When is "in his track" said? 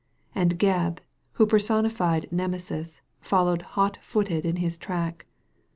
4.45-5.27